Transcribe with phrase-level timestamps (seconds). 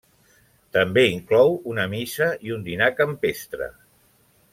[0.77, 3.69] També inclou una missa i un dinar campestre.